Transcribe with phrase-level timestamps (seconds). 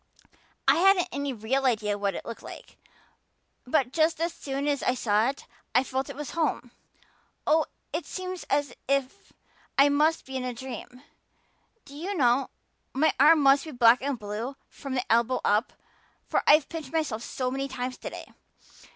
[0.67, 2.79] I hadn't any real idea what it looked like.
[3.67, 6.71] But just as soon as I saw it I felt it was home.
[7.45, 9.31] Oh, it seems as if
[9.77, 11.03] I must be in a dream.
[11.85, 12.49] Do you know,
[12.95, 15.71] my arm must be black and blue from the elbow up,
[16.25, 18.25] for I've pinched myself so many times today.